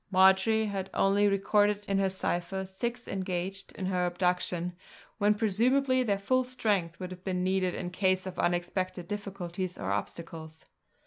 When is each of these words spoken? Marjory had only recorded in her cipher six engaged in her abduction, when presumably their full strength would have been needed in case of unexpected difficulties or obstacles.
Marjory 0.09 0.65
had 0.65 0.89
only 0.95 1.27
recorded 1.27 1.85
in 1.87 1.99
her 1.99 2.09
cipher 2.09 2.65
six 2.65 3.07
engaged 3.07 3.71
in 3.73 3.85
her 3.85 4.07
abduction, 4.07 4.73
when 5.19 5.35
presumably 5.35 6.01
their 6.01 6.17
full 6.17 6.43
strength 6.43 6.99
would 6.99 7.11
have 7.11 7.23
been 7.23 7.43
needed 7.43 7.75
in 7.75 7.91
case 7.91 8.25
of 8.25 8.39
unexpected 8.39 9.07
difficulties 9.07 9.77
or 9.77 9.91
obstacles. 9.91 10.65